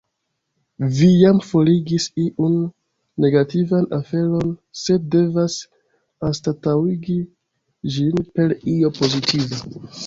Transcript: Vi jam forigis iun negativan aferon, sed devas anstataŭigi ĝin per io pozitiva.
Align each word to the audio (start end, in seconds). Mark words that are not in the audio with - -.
Vi 0.99 1.09
jam 1.23 1.37
forigis 1.47 2.07
iun 2.23 2.55
negativan 3.25 3.85
aferon, 3.99 4.57
sed 4.85 5.07
devas 5.17 5.59
anstataŭigi 6.31 7.21
ĝin 7.99 8.29
per 8.37 8.59
io 8.79 8.97
pozitiva. 9.03 9.67